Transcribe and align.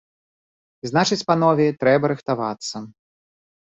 Значыць, 0.93 1.19
панове, 1.29 1.69
трэба 1.87 2.05
рыхтавацца. 2.17 2.87